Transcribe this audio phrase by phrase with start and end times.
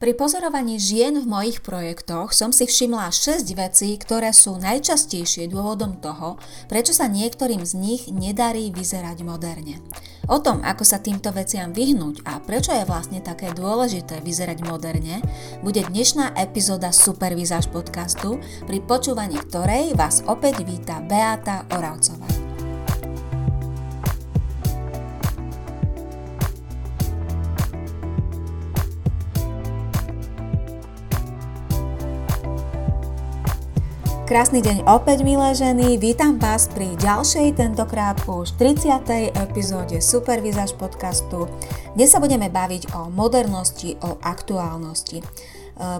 [0.00, 6.00] Pri pozorovaní žien v mojich projektoch som si všimla 6 vecí, ktoré sú najčastejšie dôvodom
[6.00, 6.40] toho,
[6.72, 9.76] prečo sa niektorým z nich nedarí vyzerať moderne.
[10.24, 15.20] O tom, ako sa týmto veciam vyhnúť a prečo je vlastne také dôležité vyzerať moderne,
[15.60, 22.39] bude dnešná epizóda Supervizáž podcastu, pri počúvaní ktorej vás opäť víta Beata Oravcová.
[34.30, 35.98] Krásny deň opäť, milé ženy.
[35.98, 39.26] Vítam vás pri ďalšej, tentokrát už 30.
[39.34, 41.50] epizóde Supervizáž podcastu,
[41.98, 45.18] kde sa budeme baviť o modernosti, o aktuálnosti.
[45.18, 45.24] E,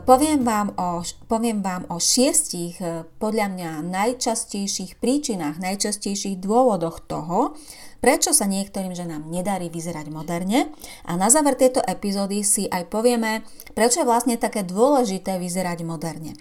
[0.06, 7.58] poviem vám o, poviem vám o šiestich, e, podľa mňa, najčastejších príčinách, najčastejších dôvodoch toho,
[8.00, 10.72] prečo sa niektorým ženám nedarí vyzerať moderne
[11.04, 13.44] a na záver tejto epizódy si aj povieme,
[13.76, 16.34] prečo je vlastne také dôležité vyzerať moderne.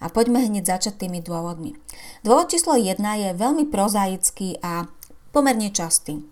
[0.00, 1.76] A poďme hneď začať tými dôvodmi.
[2.24, 4.88] Dôvod číslo 1 je veľmi prozaický a
[5.34, 6.24] pomerne častý.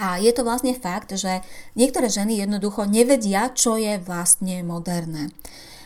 [0.00, 1.44] A je to vlastne fakt, že
[1.76, 5.28] niektoré ženy jednoducho nevedia, čo je vlastne moderné.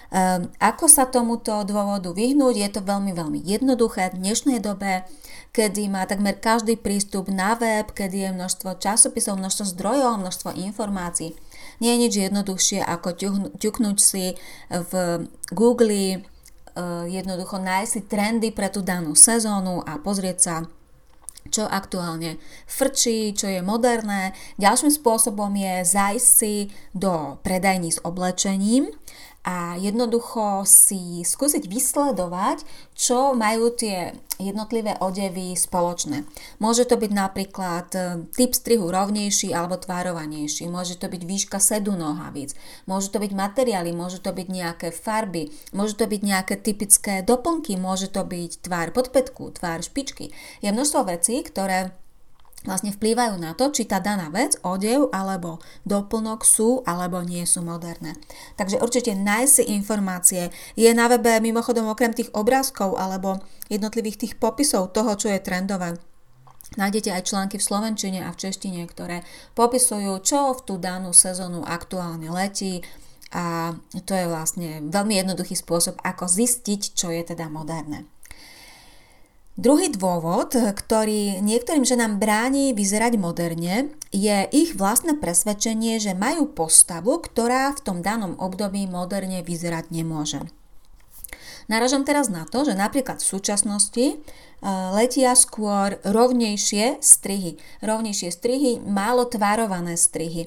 [0.07, 2.55] Um, ako sa tomuto dôvodu vyhnúť?
[2.57, 4.15] Je to veľmi, veľmi jednoduché.
[4.15, 5.03] V dnešnej dobe,
[5.51, 11.35] kedy má takmer každý prístup na web, kedy je množstvo časopisov, množstvo zdrojov, množstvo informácií,
[11.83, 13.09] nie je nič jednoduchšie ako
[13.59, 14.39] ťuknúť si
[14.71, 14.93] v
[15.53, 16.25] Google
[16.77, 20.57] Eh, jednoducho nájsť si trendy pre tú danú sezónu a pozrieť sa,
[21.49, 22.37] čo aktuálne
[22.69, 24.37] frčí, čo je moderné.
[24.61, 28.93] Ďalším spôsobom je zajsť si do predajní s oblečením
[29.47, 32.67] a jednoducho si skúsiť vysledovať,
[32.99, 34.11] čo majú tie
[34.43, 36.27] jednotlivé odevy spoločné.
[36.59, 38.01] Môže to byť napríklad e,
[38.35, 42.59] typ strihu rovnejší alebo tvárovanejší, môže to byť výška sedu nohavíc,
[42.91, 47.79] môžu to byť materiály, môžu to byť nejaké farby, môžu to byť nejaké typické doplnky,
[47.79, 50.35] môže to byť tvár podpätku, tvár špičky.
[50.59, 51.95] Je množstvo vecí, ktoré
[52.65, 57.61] vlastne vplývajú na to, či tá daná vec, odev alebo doplnok sú alebo nie sú
[57.63, 58.17] moderné.
[58.57, 60.43] Takže určite nájsť si informácie.
[60.75, 66.01] Je na webe mimochodom okrem tých obrázkov alebo jednotlivých tých popisov toho, čo je trendové.
[66.75, 69.23] Nájdete aj články v slovenčine a v češtine, ktoré
[69.55, 72.83] popisujú, čo v tú danú sezónu aktuálne letí,
[73.35, 73.75] a
[74.07, 78.07] to je vlastne veľmi jednoduchý spôsob, ako zistiť, čo je teda moderné.
[79.67, 87.19] Druhý dôvod, ktorý niektorým ženám bráni vyzerať moderne, je ich vlastné presvedčenie, že majú postavu,
[87.19, 90.39] ktorá v tom danom období moderne vyzerať nemôže.
[91.67, 94.17] Naražam teraz na to, že napríklad v súčasnosti e,
[94.95, 97.59] letia skôr rovnejšie strihy.
[97.83, 100.47] Rovnejšie strihy, málo tvárované strihy.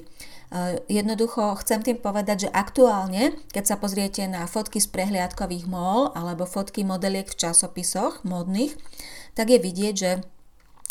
[0.50, 6.10] Eh, jednoducho chcem tým povedať, že aktuálne, keď sa pozriete na fotky z prehliadkových mol
[6.18, 8.74] alebo fotky modeliek v časopisoch modných,
[9.38, 10.12] tak je vidieť, že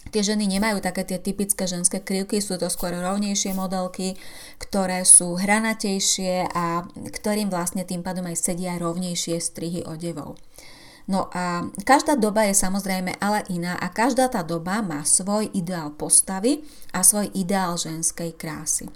[0.09, 4.17] Tie ženy nemajú také tie typické ženské krivky, sú to skôr rovnejšie modelky,
[4.57, 10.41] ktoré sú hranatejšie a ktorým vlastne tým pádom aj sedia rovnejšie strihy odevov.
[11.13, 15.93] No a každá doba je samozrejme ale iná a každá tá doba má svoj ideál
[15.93, 16.65] postavy
[16.97, 18.89] a svoj ideál ženskej krásy.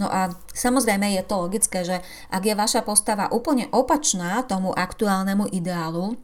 [0.00, 2.00] No a samozrejme je to logické, že
[2.32, 6.16] ak je vaša postava úplne opačná tomu aktuálnemu ideálu,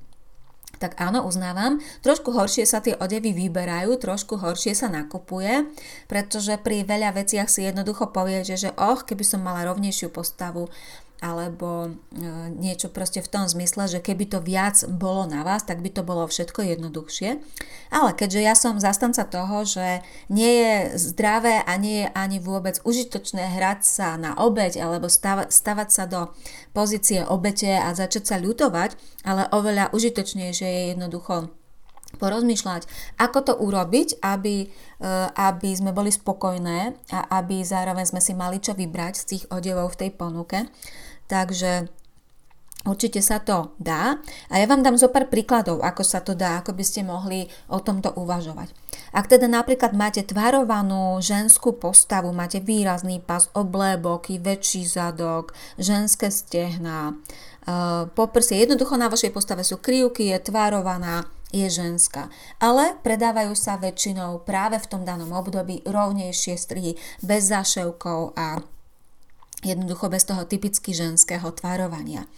[0.76, 5.64] tak áno, uznávam, trošku horšie sa tie odevy vyberajú, trošku horšie sa nakupuje,
[6.04, 10.68] pretože pri veľa veciach si jednoducho poviete, že och, keby som mala rovnejšiu postavu,
[11.24, 11.90] alebo e,
[12.52, 16.04] niečo proste v tom zmysle, že keby to viac bolo na vás, tak by to
[16.04, 17.40] bolo všetko jednoduchšie.
[17.88, 22.80] Ale keďže ja som zastanca toho, že nie je zdravé a nie je ani vôbec
[22.84, 26.32] užitočné hrať sa na obeď alebo stavať sa do
[26.76, 31.48] pozície obete a začať sa ľutovať, ale oveľa užitočnejšie je jednoducho
[32.16, 32.88] porozmýšľať,
[33.20, 34.66] ako to urobiť, aby, e,
[35.36, 39.94] aby sme boli spokojné a aby zároveň sme si mali čo vybrať z tých odevov
[39.94, 40.58] v tej ponuke.
[41.26, 41.90] Takže
[42.86, 46.62] Určite sa to dá a ja vám dám zo pár príkladov, ako sa to dá,
[46.62, 48.70] ako by ste mohli o tomto uvažovať.
[49.10, 55.50] Ak teda napríklad máte tvarovanú ženskú postavu, máte výrazný pas, oblébok, väčší zadok,
[55.82, 57.14] ženské stehná, e,
[58.14, 62.30] poprsie, jednoducho na vašej postave sú krivky, je tvarovaná, je ženská.
[62.62, 68.62] Ale predávajú sa väčšinou práve v tom danom období rovnejšie strihy, bez zaševkov a
[69.66, 72.30] jednoducho bez toho typicky ženského tvarovania.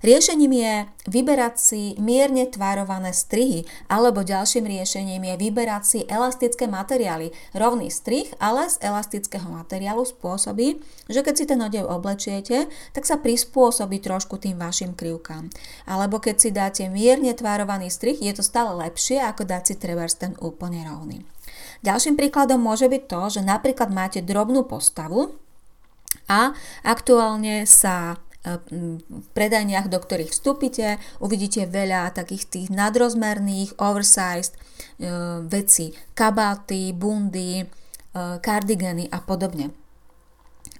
[0.00, 0.74] Riešením je
[1.12, 7.36] vyberať si mierne tvarované strihy, alebo ďalším riešením je vyberať si elastické materiály.
[7.52, 13.20] Rovný strih, ale z elastického materiálu spôsobí, že keď si ten odev oblečiete, tak sa
[13.20, 15.52] prispôsobí trošku tým vašim krivkám.
[15.84, 20.16] Alebo keď si dáte mierne tvarovaný strih, je to stále lepšie, ako dať si trebárs
[20.16, 21.28] ten úplne rovný.
[21.84, 25.36] Ďalším príkladom môže byť to, že napríklad máte drobnú postavu
[26.30, 26.54] a
[26.86, 28.56] aktuálne sa e,
[29.02, 34.58] v predajniach, do ktorých vstúpite, uvidíte veľa takých tých nadrozmerných, oversized e,
[35.50, 37.66] veci, kabáty, bundy, e,
[38.38, 39.79] kardigeny a podobne.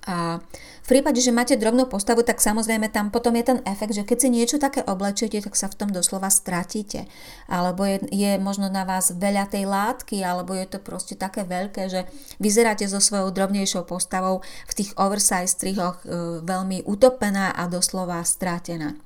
[0.09, 0.41] A
[0.81, 4.19] v prípade, že máte drobnú postavu, tak samozrejme tam potom je ten efekt, že keď
[4.19, 7.05] si niečo také oblečiete, tak sa v tom doslova stratíte.
[7.53, 11.93] Alebo je, je možno na vás veľa tej látky, alebo je to proste také veľké,
[11.93, 12.09] že
[12.41, 18.97] vyzeráte so svojou drobnejšou postavou v tých oversize strihoch e, veľmi utopená a doslova stratená.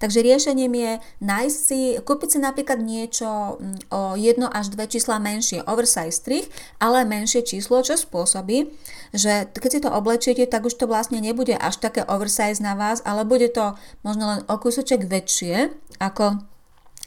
[0.00, 5.20] Takže riešením je nájsť si, kúpiť si napríklad niečo mm, o jedno až dve čísla
[5.20, 6.48] menšie, oversize strih,
[6.80, 8.72] ale menšie číslo, čo spôsobí,
[9.12, 13.04] že keď si to oblečiete, tak už to vlastne nebude až také oversize na vás,
[13.04, 15.68] ale bude to možno len o kúsoček väčšie
[16.00, 16.49] ako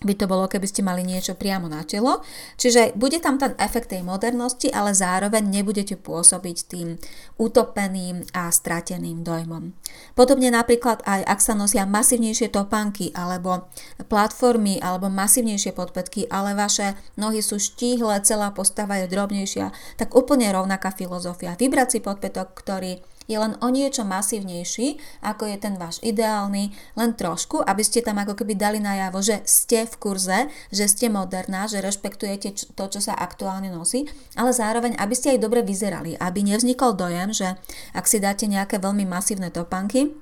[0.03, 2.21] by to bolo, keby ste mali niečo priamo na telo.
[2.59, 7.00] Čiže bude tam ten efekt tej modernosti, ale zároveň nebudete pôsobiť tým
[7.39, 9.71] utopeným a strateným dojmom.
[10.13, 13.71] Podobne napríklad aj ak sa nosia masívnejšie topánky alebo
[14.05, 20.51] platformy alebo masívnejšie podpätky, ale vaše nohy sú štíhle, celá postava je drobnejšia, tak úplne
[20.51, 21.55] rovnaká filozofia.
[21.55, 27.11] Vybrať si podpätok, ktorý je len o niečo masívnejší, ako je ten váš ideálny, len
[27.15, 30.39] trošku, aby ste tam ako keby dali najavo, že ste v kurze,
[30.69, 35.43] že ste moderná, že rešpektujete to, čo sa aktuálne nosí, ale zároveň, aby ste aj
[35.43, 37.55] dobre vyzerali, aby nevznikol dojem, že
[37.95, 40.13] ak si dáte nejaké veľmi masívne topanky,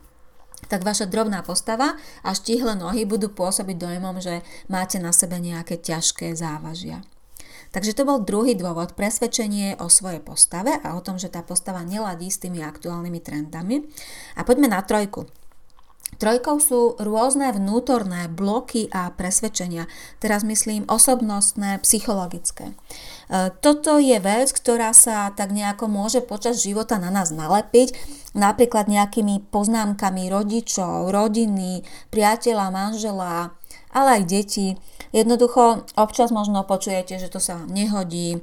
[0.69, 5.81] tak vaša drobná postava a štihle nohy budú pôsobiť dojmom, že máte na sebe nejaké
[5.81, 7.01] ťažké závažia.
[7.71, 11.83] Takže to bol druhý dôvod, presvedčenie o svojej postave a o tom, že tá postava
[11.87, 13.87] neladí s tými aktuálnymi trendami.
[14.35, 15.23] A poďme na trojku.
[16.19, 19.87] Trojkou sú rôzne vnútorné bloky a presvedčenia.
[20.19, 22.75] Teraz myslím osobnostné, psychologické.
[23.31, 27.95] E, toto je vec, ktorá sa tak nejako môže počas života na nás nalepiť,
[28.35, 33.55] napríklad nejakými poznámkami rodičov, rodiny, priateľa, manžela,
[33.91, 34.67] ale aj deti.
[35.11, 38.39] Jednoducho občas možno počujete, že to sa vám nehodí,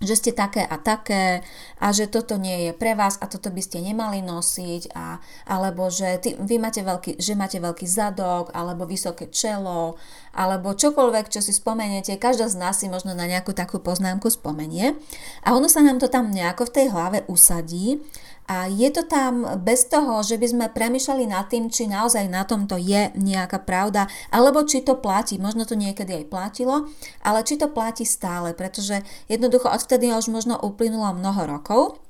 [0.00, 1.44] že ste také a také
[1.76, 5.92] a že toto nie je pre vás a toto by ste nemali nosiť a, alebo
[5.92, 10.00] že ty, vy máte veľký, že máte veľký zadok alebo vysoké čelo
[10.32, 14.96] alebo čokoľvek, čo si spomeniete, každá z nás si možno na nejakú takú poznámku spomenie.
[15.44, 18.00] A ono sa nám to tam nejako v tej hlave usadí
[18.46, 22.42] a je to tam bez toho, že by sme premyšľali nad tým, či naozaj na
[22.42, 25.38] tomto je nejaká pravda, alebo či to platí.
[25.38, 26.90] Možno to niekedy aj platilo,
[27.22, 32.02] ale či to platí stále, pretože jednoducho odvtedy už možno uplynulo mnoho rokov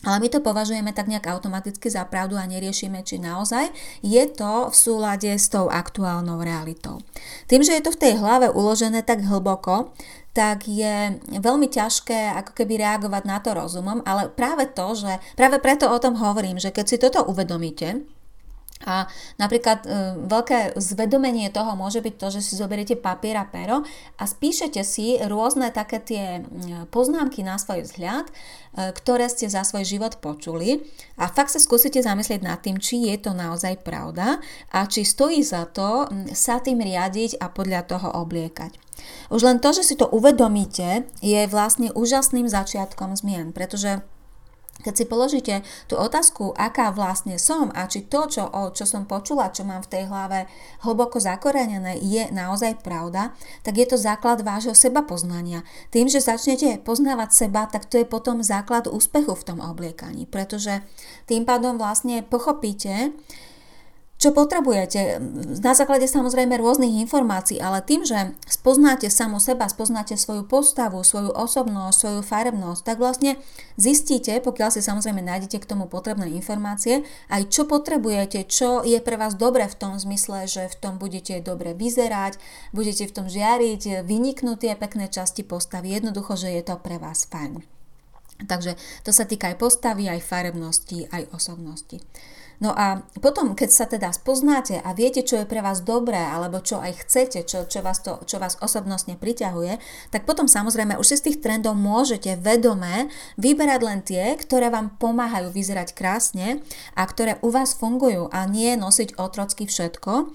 [0.00, 3.68] ale my to považujeme tak nejak automaticky za pravdu a neriešime, či naozaj
[4.00, 7.04] je to v súlade s tou aktuálnou realitou.
[7.52, 9.92] Tým, že je to v tej hlave uložené tak hlboko,
[10.30, 15.58] tak je veľmi ťažké ako keby reagovať na to rozumom, ale práve to, že práve
[15.58, 18.06] preto o tom hovorím, že keď si toto uvedomíte,
[18.80, 19.04] a
[19.36, 19.88] napríklad e,
[20.24, 23.84] veľké zvedomenie toho môže byť to, že si zoberiete papier a pero
[24.16, 26.24] a spíšete si rôzne také tie
[26.88, 28.32] poznámky na svoj vzhľad, e,
[28.96, 30.80] ktoré ste za svoj život počuli
[31.20, 34.40] a fakt sa skúsite zamyslieť nad tým, či je to naozaj pravda
[34.72, 38.80] a či stojí za to sa tým riadiť a podľa toho obliekať.
[39.28, 44.04] Už len to, že si to uvedomíte, je vlastne úžasným začiatkom zmien, pretože
[44.80, 45.54] keď si položíte
[45.86, 49.84] tú otázku, aká vlastne som a či to, čo, o, čo som počula, čo mám
[49.84, 50.48] v tej hlave
[50.82, 55.62] hlboko zakorenené, je naozaj pravda, tak je to základ vášho seba poznania.
[55.92, 60.80] Tým, že začnete poznávať seba, tak to je potom základ úspechu v tom obliekaní, pretože
[61.28, 63.12] tým pádom vlastne pochopíte,
[64.20, 65.16] čo potrebujete.
[65.64, 71.32] Na základe samozrejme rôznych informácií, ale tým, že spoznáte samo seba, spoznáte svoju postavu, svoju
[71.32, 73.40] osobnosť, svoju farebnosť, tak vlastne
[73.80, 77.00] zistíte, pokiaľ si samozrejme nájdete k tomu potrebné informácie,
[77.32, 81.40] aj čo potrebujete, čo je pre vás dobre v tom zmysle, že v tom budete
[81.40, 82.36] dobre vyzerať,
[82.76, 87.24] budete v tom žiariť, vyniknú tie pekné časti postavy, jednoducho, že je to pre vás
[87.24, 87.64] fajn.
[88.44, 92.00] Takže to sa týka aj postavy, aj farebnosti, aj osobnosti.
[92.60, 96.60] No a potom, keď sa teda spoznáte a viete, čo je pre vás dobré, alebo
[96.60, 99.80] čo aj chcete, čo, čo, vás, to, čo vás osobnostne priťahuje,
[100.12, 103.08] tak potom samozrejme už si z tých trendov môžete vedome
[103.40, 106.60] vyberať len tie, ktoré vám pomáhajú vyzerať krásne
[106.92, 110.28] a ktoré u vás fungujú a nie nosiť otrocky všetko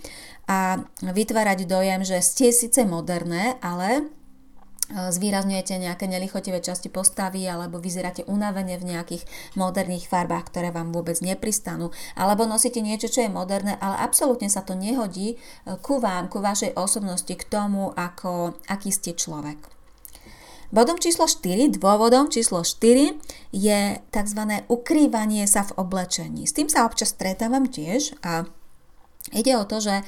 [0.50, 4.10] a vytvárať dojem, že ste síce moderné, ale
[4.94, 9.24] zvýrazňujete nejaké nelichotivé časti postavy alebo vyzeráte unavene v nejakých
[9.58, 14.62] moderných farbách, ktoré vám vôbec nepristanú, alebo nosíte niečo, čo je moderné, ale absolútne sa
[14.62, 19.58] to nehodí e, ku vám, ku vašej osobnosti, k tomu, ako, aký ste človek.
[20.70, 23.18] Bodom číslo 4, dôvodom číslo 4
[23.54, 24.42] je tzv.
[24.70, 26.46] ukrývanie sa v oblečení.
[26.46, 28.50] S tým sa občas stretávam tiež a
[29.34, 30.02] ide o to, že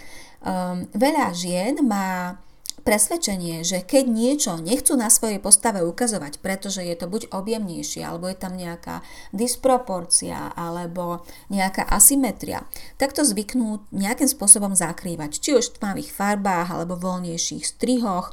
[0.44, 2.42] um, veľa žien má
[2.88, 8.32] presvedčenie, že keď niečo nechcú na svojej postave ukazovať, pretože je to buď objemnejšie, alebo
[8.32, 9.04] je tam nejaká
[9.36, 12.64] disproporcia, alebo nejaká asymetria,
[12.96, 15.44] tak to zvyknú nejakým spôsobom zakrývať.
[15.44, 18.32] Či už v tmavých farbách, alebo voľnejších strihoch.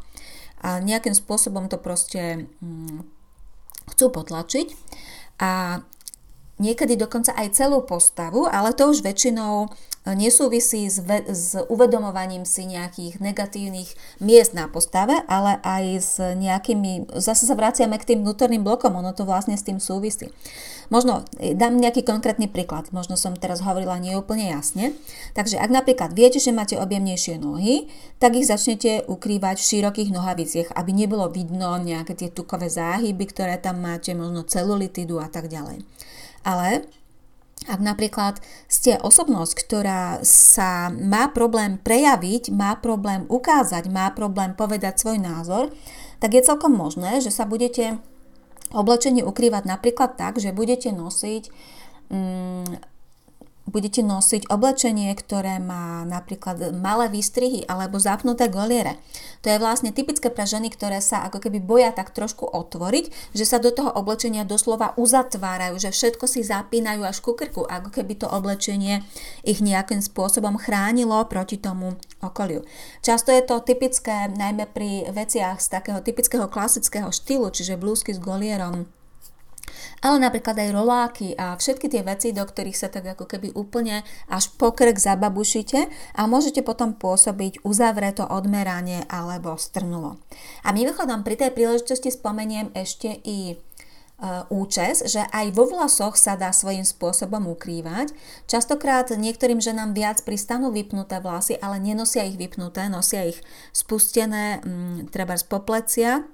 [0.63, 3.03] A nejakým spôsobom to proste hm,
[3.91, 4.71] chcú potlačiť.
[5.43, 5.83] A
[6.59, 9.71] niekedy dokonca aj celú postavu, ale to už väčšinou
[10.13, 13.89] nesúvisí s, ve- s uvedomovaním si nejakých negatívnych
[14.21, 19.17] miest na postave, ale aj s nejakými, zase sa vraciame k tým vnútorným blokom, ono
[19.17, 20.29] to vlastne s tým súvisí.
[20.93, 24.93] Možno e, dám nejaký konkrétny príklad, možno som teraz hovorila neúplne jasne.
[25.33, 27.89] Takže ak napríklad viete, že máte objemnejšie nohy,
[28.21, 33.57] tak ich začnete ukrývať v širokých nohaviciach, aby nebolo vidno nejaké tie tukové záhyby, ktoré
[33.57, 35.81] tam máte, možno celulitidu a tak ďalej.
[36.45, 36.85] Ale
[37.65, 45.01] ak napríklad ste osobnosť, ktorá sa má problém prejaviť, má problém ukázať, má problém povedať
[45.01, 45.73] svoj názor,
[46.21, 47.97] tak je celkom možné, že sa budete
[48.75, 51.49] oblečenie ukrývať napríklad tak, že budete nosiť
[52.13, 52.94] mm,
[53.65, 59.01] budete nosiť oblečenie, ktoré má napríklad malé výstrihy alebo zapnuté goliere.
[59.41, 63.45] To je vlastne typické pre ženy, ktoré sa ako keby boja tak trošku otvoriť, že
[63.49, 68.21] sa do toho oblečenia doslova uzatvárajú, že všetko si zapínajú až ku krku, ako keby
[68.21, 69.05] to oblečenie
[69.45, 72.65] ich nejakým spôsobom chránilo proti tomu okoliu.
[73.01, 78.21] Často je to typické najmä pri veciach z takého typického klasického štýlu, čiže blúzky s
[78.21, 78.89] golierom,
[80.05, 84.05] ale napríklad aj roláky a všetky tie veci, do ktorých sa tak ako keby úplne
[84.29, 90.21] až pokrk zababušite a môžete potom pôsobiť uzavreto odmeranie alebo strnulo.
[90.63, 93.57] A mimochodom pri tej príležitosti spomeniem ešte i e,
[94.53, 98.13] účes, že aj vo vlasoch sa dá svojím spôsobom ukrývať.
[98.45, 103.41] Častokrát niektorým ženám viac pristanú vypnuté vlasy, ale nenosia ich vypnuté, nosia ich
[103.73, 106.29] spustené, mm, treba z poplecia,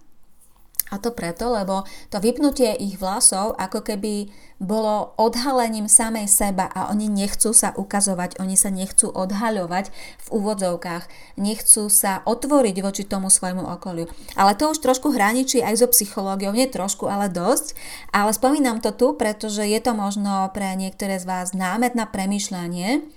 [0.90, 4.28] a to preto, lebo to vypnutie ich vlasov ako keby
[4.61, 9.88] bolo odhalením samej seba a oni nechcú sa ukazovať, oni sa nechcú odhaľovať
[10.20, 11.09] v úvodzovkách,
[11.40, 14.04] nechcú sa otvoriť voči tomu svojmu okoliu.
[14.37, 17.73] Ale to už trošku hraničí aj so psychológiou, nie trošku, ale dosť.
[18.12, 23.09] Ale spomínam to tu, pretože je to možno pre niektoré z vás námet na premyšľanie,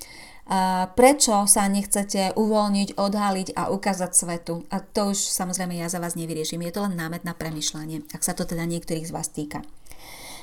[0.94, 4.68] prečo sa nechcete uvoľniť, odhaliť a ukázať svetu.
[4.70, 6.68] A to už samozrejme ja za vás nevyrieším.
[6.68, 9.64] Je to len námet na premyšľanie, ak sa to teda niektorých z vás týka.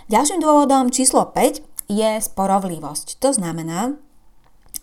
[0.08, 3.20] Ďalším dôvodom číslo 5 je sporovlivosť.
[3.22, 3.94] To znamená,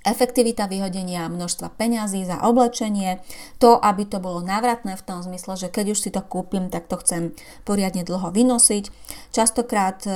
[0.07, 3.19] efektivita vyhodenia množstva peňazí za oblečenie,
[3.59, 6.87] to, aby to bolo návratné v tom zmysle, že keď už si to kúpim, tak
[6.87, 7.35] to chcem
[7.67, 8.87] poriadne dlho vynosiť.
[9.35, 10.07] Častokrát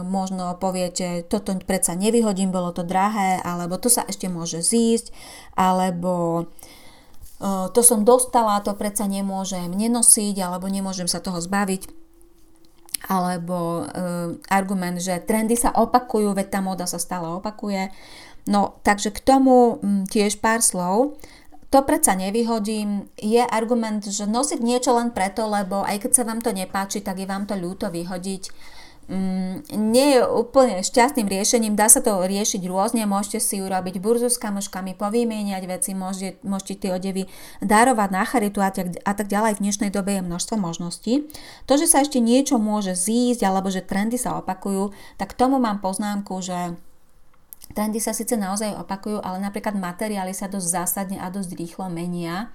[0.00, 5.12] možno poviete, toto predsa nevyhodím, bolo to drahé, alebo to sa ešte môže zísť,
[5.52, 6.48] alebo
[7.76, 12.06] to som dostala, to predsa nemôžem nenosiť, alebo nemôžem sa toho zbaviť
[13.06, 13.94] alebo e,
[14.50, 17.92] argument, že trendy sa opakujú, veď tá móda sa stále opakuje.
[18.46, 21.18] No, takže k tomu mm, tiež pár slov.
[21.74, 23.10] To predsa nevyhodím.
[23.18, 27.18] Je argument, že nosiť niečo len preto, lebo aj keď sa vám to nepáči, tak
[27.18, 28.54] je vám to ľúto vyhodiť.
[29.06, 29.62] Mm,
[29.94, 34.38] nie je úplne šťastným riešením, dá sa to riešiť rôzne, môžete si urobiť burzu s
[34.42, 37.30] kamoškami, povymieňať veci, môžete, môžete tie odevy
[37.62, 39.58] darovať na charitu a tak, a tak ďalej.
[39.58, 41.30] V dnešnej dobe je množstvo možností.
[41.70, 44.90] To, že sa ešte niečo môže zísť alebo že trendy sa opakujú,
[45.22, 46.74] tak k tomu mám poznámku, že
[47.74, 52.54] Trendy sa síce naozaj opakujú, ale napríklad materiály sa dosť zásadne a dosť rýchlo menia.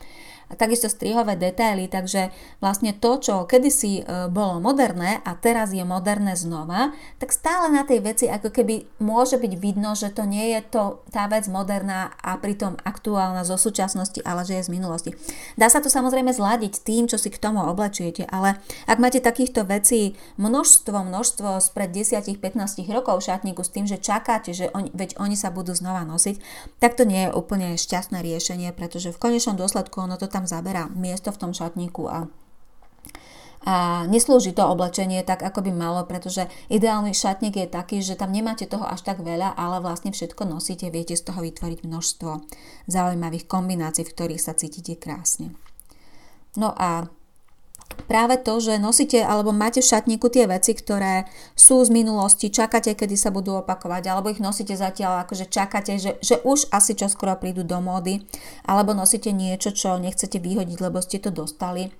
[0.51, 2.27] A takisto strihové detaily, takže
[2.59, 6.91] vlastne to, čo kedysi e, bolo moderné a teraz je moderné znova,
[7.23, 10.83] tak stále na tej veci ako keby môže byť vidno, že to nie je to,
[11.09, 15.11] tá vec moderná a pritom aktuálna zo súčasnosti, ale že je z minulosti.
[15.55, 18.59] Dá sa to samozrejme zladiť tým, čo si k tomu oblečiete, ale
[18.91, 24.51] ak máte takýchto vecí množstvo, množstvo spred 10-15 rokov v šatníku s tým, že čakáte,
[24.51, 26.35] že on, veď oni sa budú znova nosiť,
[26.83, 30.87] tak to nie je úplne šťastné riešenie, pretože v konečnom dôsledku ono to tam zaberá
[30.91, 32.29] miesto v tom šatníku a
[33.61, 38.33] a neslúži to oblečenie tak, ako by malo, pretože ideálny šatník je taký, že tam
[38.33, 42.41] nemáte toho až tak veľa, ale vlastne všetko nosíte, viete z toho vytvoriť množstvo
[42.89, 45.53] zaujímavých kombinácií, v ktorých sa cítite krásne.
[46.57, 47.05] No a
[48.07, 52.95] práve to, že nosíte alebo máte v šatníku tie veci, ktoré sú z minulosti, čakáte,
[52.95, 57.35] kedy sa budú opakovať, alebo ich nosíte zatiaľ, akože čakáte, že, že už asi čoskoro
[57.39, 58.23] prídu do módy,
[58.67, 61.91] alebo nosíte niečo, čo nechcete vyhodiť, lebo ste to dostali,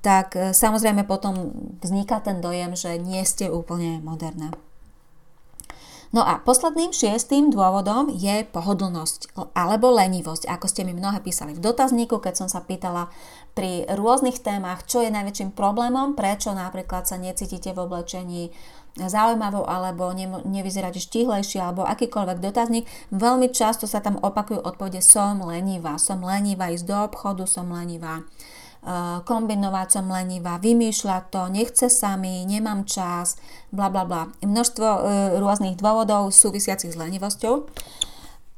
[0.00, 1.52] tak e, samozrejme potom
[1.84, 4.50] vzniká ten dojem, že nie ste úplne moderná.
[6.10, 11.62] No a posledným šiestým dôvodom je pohodlnosť alebo lenivosť, ako ste mi mnohé písali v
[11.62, 13.14] dotazníku, keď som sa pýtala
[13.54, 18.50] pri rôznych témach, čo je najväčším problémom, prečo napríklad sa necítite v oblečení
[18.98, 25.38] zaujímavo alebo ne, nevyzeráte štihlejšie alebo akýkoľvek dotazník, veľmi často sa tam opakujú odpovede som
[25.46, 28.26] lenivá, som lenivá ísť do obchodu, som lenivá
[29.28, 33.36] kombinovať som lenivá, vymýšľať to, nechce sa mi, nemám čas,
[33.68, 34.32] bla bla bla.
[34.40, 35.00] Množstvo e,
[35.36, 37.68] rôznych dôvodov súvisiacich s lenivosťou.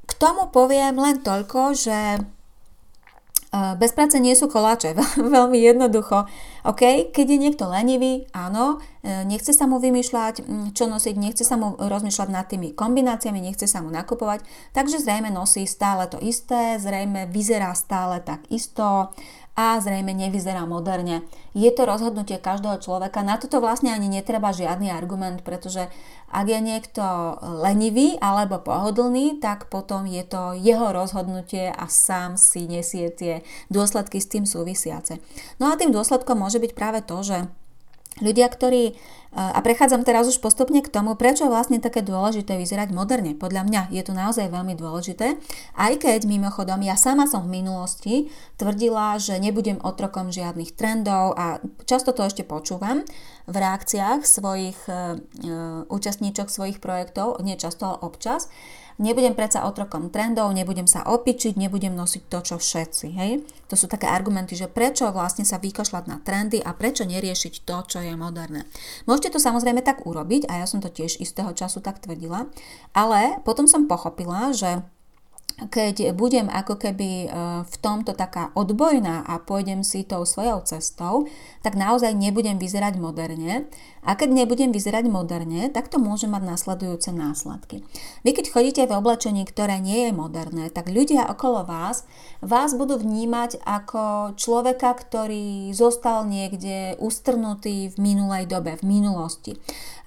[0.06, 2.20] K tomu poviem len toľko, že e,
[3.82, 6.30] bez práce nie sú koláče, veľmi jednoducho.
[6.62, 10.46] OK, keď je niekto lenivý, áno, nechce sa mu vymýšľať,
[10.78, 15.26] čo nosiť, nechce sa mu rozmýšľať nad tými kombináciami, nechce sa mu nakupovať, takže zrejme
[15.34, 19.10] nosí stále to isté, zrejme vyzerá stále tak isto,
[19.52, 21.20] a zrejme nevyzerá moderne.
[21.52, 23.20] Je to rozhodnutie každého človeka.
[23.20, 25.92] Na toto vlastne ani netreba žiadny argument, pretože
[26.32, 27.04] ak je niekto
[27.60, 34.16] lenivý alebo pohodlný, tak potom je to jeho rozhodnutie a sám si nesie tie dôsledky
[34.16, 35.20] s tým súvisiace.
[35.60, 37.44] No a tým dôsledkom môže byť práve to, že
[38.20, 38.98] ľudia, ktorí
[39.32, 43.32] a prechádzam teraz už postupne k tomu, prečo je vlastne také dôležité vyzerať moderne.
[43.32, 45.40] Podľa mňa je to naozaj veľmi dôležité,
[45.80, 48.28] aj keď mimochodom ja sama som v minulosti
[48.60, 53.08] tvrdila, že nebudem otrokom žiadnych trendov a často to ešte počúvam
[53.48, 55.24] v reakciách svojich e
[55.88, 58.52] účastníčok svojich projektov, nie často, ale občas,
[59.00, 63.06] Nebudem predsa otrokom trendov, nebudem sa opičiť, nebudem nosiť to, čo všetci.
[63.16, 63.32] Hej?
[63.72, 67.76] To sú také argumenty, že prečo vlastne sa vykašľať na trendy a prečo neriešiť to,
[67.88, 68.68] čo je moderné.
[69.08, 72.50] Môžete to samozrejme tak urobiť a ja som to tiež istého času tak tvrdila,
[72.92, 74.84] ale potom som pochopila, že
[75.70, 77.28] keď budem ako keby e,
[77.62, 81.28] v tomto taká odbojná a pôjdem si tou svojou cestou,
[81.60, 83.68] tak naozaj nebudem vyzerať moderne.
[84.02, 87.86] A keď nebudem vyzerať moderne, tak to môže mať následujúce následky.
[88.26, 92.02] Vy keď chodíte v oblečení, ktoré nie je moderné, tak ľudia okolo vás
[92.42, 99.54] vás budú vnímať ako človeka, ktorý zostal niekde ustrnutý v minulej dobe, v minulosti.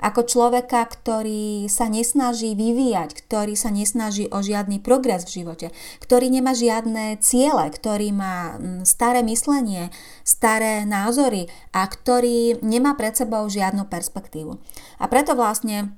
[0.04, 5.68] Ako človeka, ktorý sa nesnaží vyvíjať, ktorý sa nesnaží o žiadny progres v živote,
[6.04, 9.88] ktorý nemá žiadne ciele, ktorý má mm, staré myslenie,
[10.28, 14.58] staré názory a ktorý nemá pred sebou žiadnu perspektívu.
[15.00, 15.96] A preto vlastne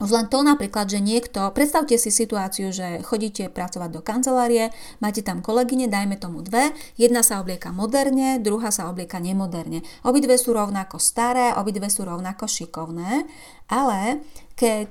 [0.00, 5.20] už len to napríklad, že niekto, predstavte si situáciu, že chodíte pracovať do kancelárie, máte
[5.20, 9.84] tam kolegyne, dajme tomu dve, jedna sa oblieka moderne, druhá sa oblieka nemoderne.
[10.00, 13.28] Obidve sú rovnako staré, obidve sú rovnako šikovné,
[13.68, 14.24] ale
[14.56, 14.90] keď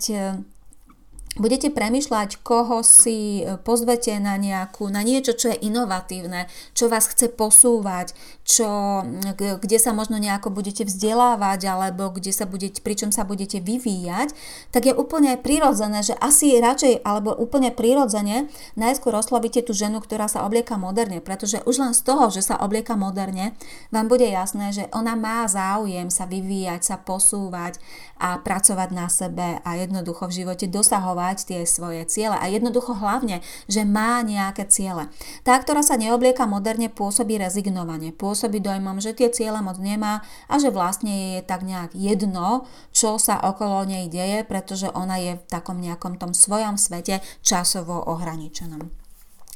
[1.37, 7.05] budete premyšľať, koho si e, pozvete na nejakú, na niečo, čo je inovatívne, čo vás
[7.05, 9.05] chce posúvať, čo,
[9.37, 14.33] kde sa možno nejako budete vzdelávať, alebo kde sa budete, pričom sa budete vyvíjať,
[14.73, 20.25] tak je úplne prirodzené, že asi radšej, alebo úplne prirodzene najskôr oslovíte tú ženu, ktorá
[20.25, 23.53] sa oblieka moderne, pretože už len z toho, že sa oblieka moderne,
[23.93, 27.77] vám bude jasné, že ona má záujem sa vyvíjať, sa posúvať
[28.17, 32.95] a pracovať na sebe a jednoducho v živote dosahovať dosahovať tie svoje ciele a jednoducho
[32.95, 35.11] hlavne, že má nejaké ciele.
[35.43, 40.55] Tá, ktorá sa neoblieka moderne, pôsobí rezignovanie, pôsobí dojmom, že tie ciele moc nemá a
[40.55, 42.63] že vlastne je tak nejak jedno,
[42.95, 47.99] čo sa okolo nej deje, pretože ona je v takom nejakom tom svojom svete časovo
[47.99, 49.08] ohraničenom.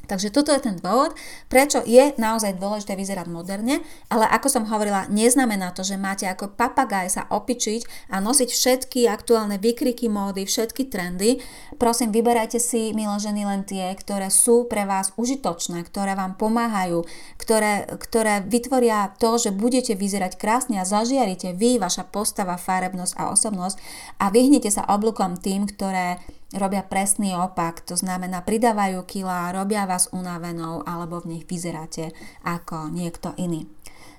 [0.04, 1.16] Takže toto je ten dôvod,
[1.48, 3.80] prečo je naozaj dôležité vyzerať moderne,
[4.12, 9.08] ale ako som hovorila, neznamená to, že máte ako papagaj sa opičiť a nosiť všetky
[9.08, 11.40] aktuálne vykriky módy, všetky trendy.
[11.80, 17.04] Prosím, vyberajte si, milé ženy, len tie, ktoré sú pre vás užitočné, ktoré vám pomáhajú,
[17.40, 23.32] ktoré, ktoré vytvoria to, že budete vyzerať krásne a zažiarite vy, vaša postava, farebnosť a
[23.32, 23.76] osobnosť
[24.20, 26.20] a vyhnite sa oblúkom tým, ktoré
[26.52, 32.12] robia presný opak, to znamená pridávajú kila, robia vás unavenou alebo v nich vyzeráte
[32.44, 33.64] ako niekto iný.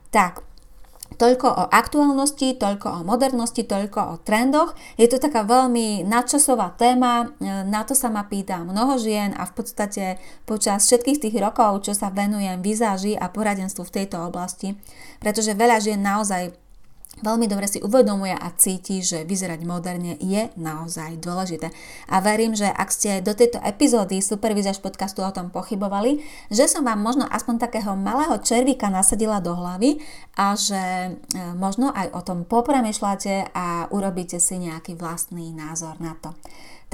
[0.10, 0.56] Tak,
[1.16, 4.74] Toľko o aktuálnosti, toľko o modernosti, toľko o trendoch.
[4.98, 9.54] Je to taká veľmi nadčasová téma, na to sa ma pýta mnoho žien a v
[9.54, 14.76] podstate počas všetkých tých rokov, čo sa venujem vizáži a poradenstvu v tejto oblasti,
[15.22, 16.65] pretože veľa žien naozaj
[17.24, 21.72] veľmi dobre si uvedomuje a cíti, že vyzerať moderne je naozaj dôležité.
[22.12, 26.20] A verím, že ak ste do tejto epizódy Supervizáž podcastu o tom pochybovali,
[26.52, 30.02] že som vám možno aspoň takého malého červíka nasadila do hlavy
[30.36, 31.12] a že e,
[31.56, 36.36] možno aj o tom popremýšľate a urobíte si nejaký vlastný názor na to.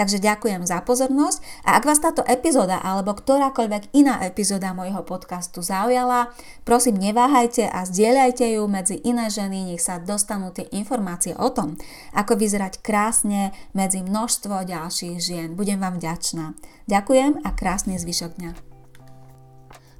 [0.01, 5.61] Takže ďakujem za pozornosť a ak vás táto epizóda alebo ktorákoľvek iná epizóda mojho podcastu
[5.61, 6.33] zaujala,
[6.65, 11.77] prosím neváhajte a zdieľajte ju medzi iné ženy, nech sa dostanú tie informácie o tom,
[12.17, 15.53] ako vyzerať krásne medzi množstvo ďalších žien.
[15.53, 16.57] Budem vám vďačná.
[16.89, 18.70] Ďakujem a krásny zvyšok dňa.